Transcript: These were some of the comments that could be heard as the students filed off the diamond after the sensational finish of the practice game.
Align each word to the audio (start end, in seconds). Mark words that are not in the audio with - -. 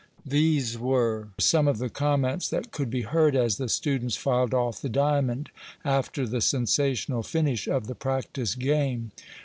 These 0.25 0.79
were 0.79 1.27
some 1.37 1.67
of 1.67 1.77
the 1.77 1.87
comments 1.87 2.49
that 2.49 2.71
could 2.71 2.89
be 2.89 3.03
heard 3.03 3.35
as 3.35 3.57
the 3.57 3.69
students 3.69 4.15
filed 4.17 4.51
off 4.51 4.81
the 4.81 4.89
diamond 4.89 5.51
after 5.85 6.25
the 6.25 6.41
sensational 6.41 7.21
finish 7.21 7.67
of 7.67 7.85
the 7.85 7.93
practice 7.93 8.55
game. 8.55 9.11